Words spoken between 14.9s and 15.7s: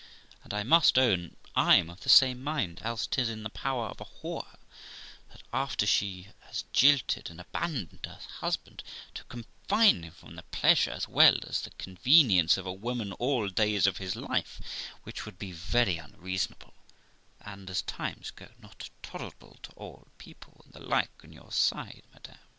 which would be